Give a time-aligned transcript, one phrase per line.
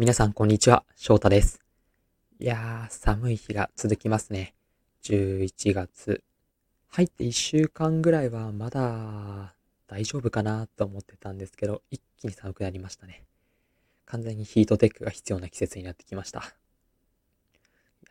[0.00, 1.60] 皆さんこんにちは、翔太です。
[2.38, 4.54] いやー、寒い日が続きますね。
[5.02, 6.24] 11月。
[6.88, 9.54] 入って1週間ぐらいはまだ
[9.86, 13.24] 大丈夫かなと思ってたんですけど、一気に寒くなりましたね。
[14.06, 16.54] 完全にヒートテックが必要な季節になってきました。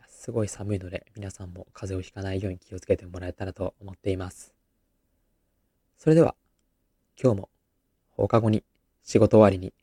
[0.08, 4.54] すごい寒いので、皆さんも風邪をひかないように気をつけてもらえたらと思っています。
[5.98, 6.36] それでは、
[7.20, 7.50] 今日も
[8.12, 8.64] 放課後に
[9.02, 9.74] 仕事終わりに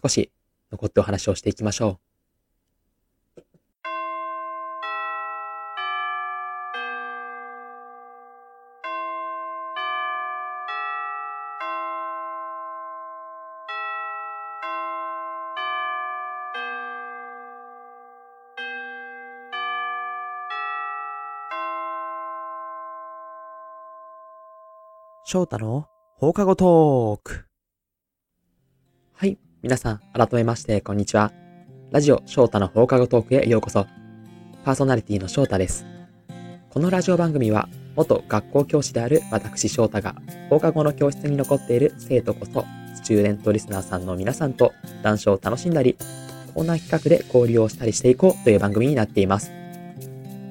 [0.00, 0.30] 少し
[0.70, 2.08] 残ってお話をしていきましょう。
[25.30, 27.46] 翔太の放課後トーク。
[29.12, 29.38] はい。
[29.60, 31.32] 皆さん、改めまして、こんにちは。
[31.90, 33.86] ラジオ翔太の放課後トークへようこそ。
[34.64, 35.84] パーソナリティの翔太です。
[36.70, 40.14] このラジオ番組は、元学校教師である私翔太が、
[40.48, 45.96] 放課後の教室に残っている生徒こそ、スチューデントリスナーさんの皆さんと談笑を楽しんだり、
[46.54, 49.50] コーナー企画で交流をしたりしていこうという番組になっています。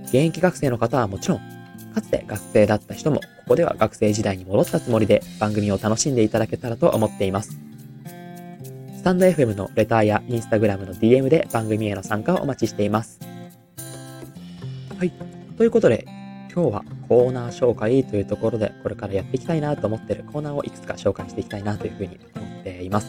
[0.08, 1.38] 現役学生の方はもちろん、
[1.96, 7.67] かつて学生だった人も、ここでは学生時代に戻ったつもりで番組を楽しんでいただけたらと思っています。
[9.08, 13.22] タンド FM のレターやインスタグラムの DM で番組への参加をお待ちしています。
[15.00, 15.14] はい。
[15.56, 16.04] ということで、
[16.54, 23.08] 今日はコーナー紹介というところで、これからやっていきたいなと思ってるコーナーをいくつか紹介していきたいなというふうに思っています。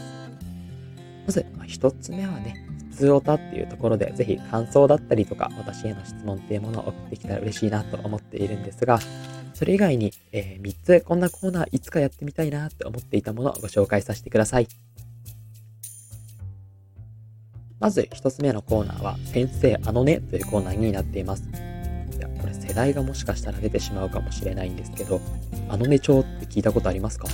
[1.26, 9.00] まず、まあ一つ目はね、普通オタっていうところで、ぜひ感想だったりとか、私への質問っていうものを送ってきたら嬉しいなと思っているんですが、
[9.52, 14.87] それ以外に、えー3つこんなコーナーいつかやってみたいなって思っていたものをご紹介させてください。
[17.80, 21.44] まず一つ目のコーナーは、先生あのねというコーナーになっています。
[21.44, 25.20] いや、これ世代がもしかしたら出てしまうかもしれないんですけど、
[25.68, 27.28] あのね帳って聞いたことありますか？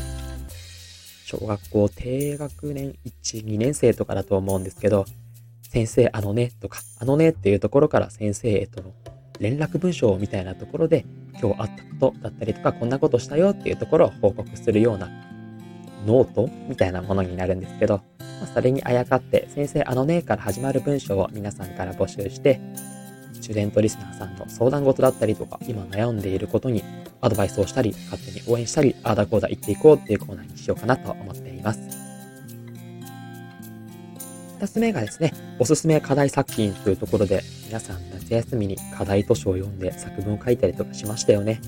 [1.25, 5.07] 小学校低学年1、2年生とかだと思うんですけど、
[5.71, 8.93] 先生あのねとか、あのねっていうところから先生へとの
[9.41, 11.07] 連絡文章みたいなところで、
[11.41, 15.09] 今日あったことだったりとか、こんなことしたよっていうところを報告するような
[16.07, 18.03] ノートみたいなものになるんですけど、
[18.41, 22.61] まそれにあやかって、先生あのねから始まる文章を皆さんから募集して、
[23.35, 26.83] スチュデントリスナーさんの相談事だったりとか、今悩んでいることに
[27.21, 31.81] アドバイスをしたり、勝手に応援したり、あーだこーだ言っていこうっていうコーナーにしようかなと思っています。
[34.61, 41.61] 二つ目がですね、おすすめ課題作品というところで、皆さん夏休みに課題図書を読んで作文を書いたりとかしましたよね。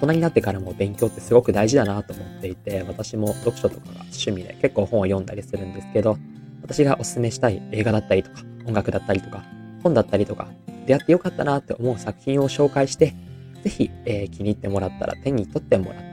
[0.00, 6.16] 大人になってからも勉強ってすごく大事だなと思っていて、私も読書とかが趣味で結構本を読んだりするんですけど、
[6.62, 9.42] 私がおすすめしたい映画だったりとか、音楽だったりとか、
[9.82, 10.48] 本だったりとか、
[10.86, 13.14] 出会ってよかったなって思う作品を紹介して、
[13.64, 16.08] ぜひ、えー気に入ってもらったら手に取ってもらって、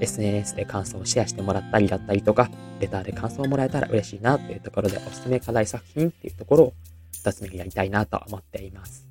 [0.00, 2.50] SNS で感想をシェアしてもらったりだったりとか、
[2.80, 6.72] レターで感想をもらえたら嬉しいなっていうところでおすすめ課題作品っていうところを
[7.12, 9.06] 二つ目にやりたいなと思っています。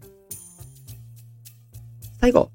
[2.20, 2.50] 最後、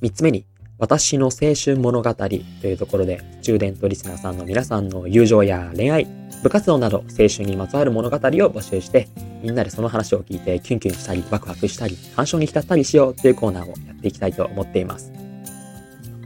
[0.00, 0.46] 三つ目に、
[0.78, 6.08] 私の青春物語というところで、スチューデントリスナーさんの皆さんの友情や恋愛、
[6.42, 9.08] 部活動など青春にまつわる物語を募集して、
[9.42, 15.12] みんなでその話を聞いてキュンキュンしたり、ワクワクしたり、感傷に浸ったりしようというコーナーをやっていきたいと思っています。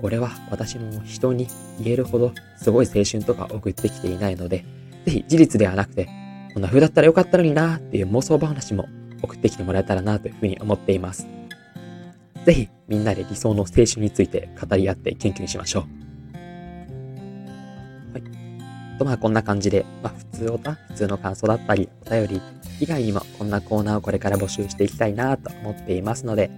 [0.00, 1.48] これは私も人に
[1.82, 4.64] 言えるほどすごい青春とか送ってきていないので、
[5.04, 6.08] ぜひ事実ではなくて、
[6.54, 8.88] こんな風だったらよかったのになーっていう妄想話も
[9.22, 11.37] 送ってきてもらえたらなというふうに思っています。
[12.48, 15.82] ぜひみんなで理想の青春について語り合ってキュンキュンしましょう。
[18.14, 18.22] はい。
[18.98, 22.40] とまあこんな感じで、まあ普通おた、普通の感想だったり、お便り
[22.80, 26.50] 以外にもこんなコーナーをこれから募集していきたいなと思っていますので、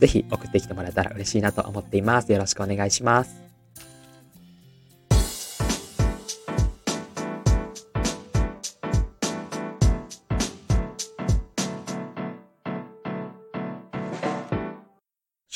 [0.00, 2.32] ぜひ送ってきてもらえたら嬉しいなと思っています。
[2.32, 3.43] よろしくお願いします。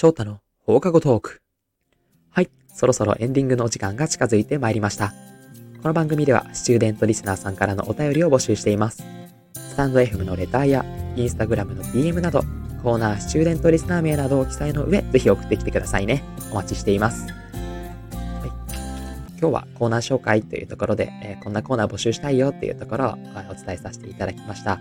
[0.01, 1.43] 翔太の放課後トーク。
[2.31, 5.13] はい、そろそろエンディングのお時間が近づいてまいりました。
[5.83, 9.03] この番組では、スチューデントリスナーさんからのお便りを募集しています。
[9.55, 10.85] スタンド FM のレターや、
[11.17, 12.43] インスタグラムの DM など、
[12.85, 16.23] コーナー、スチューデントリスナー名などを記載の上、ぜひ送ってきてくださいね。
[16.53, 17.27] お待ちしています。
[17.27, 18.51] はい、
[19.41, 23.17] 今日はコーナー紹介というところで、えーこんなコーナー募集したいよっていうところをあ
[23.51, 24.79] お伝えさせていただきました。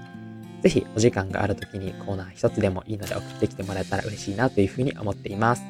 [0.61, 5.63] ぜひお時間がある時にコーナー一つでもいいので送ってきてもらえたら嬉しいなというふうに思っています。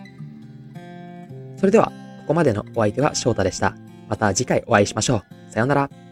[1.58, 1.88] それでは、
[2.22, 3.76] ここまでのお相手は翔太でした。
[4.08, 5.52] また次回お会いしましょう。
[5.52, 6.07] さようなら。